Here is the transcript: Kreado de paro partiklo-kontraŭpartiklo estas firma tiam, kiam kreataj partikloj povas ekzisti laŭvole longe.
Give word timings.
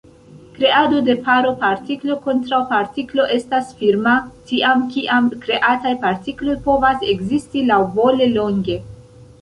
Kreado 0.53 1.01
de 1.09 1.15
paro 1.27 1.51
partiklo-kontraŭpartiklo 1.63 3.27
estas 3.37 3.71
firma 3.83 4.15
tiam, 4.51 4.83
kiam 4.97 5.31
kreataj 5.47 5.95
partikloj 6.09 6.61
povas 6.69 7.11
ekzisti 7.15 7.69
laŭvole 7.73 8.35
longe. 8.39 8.85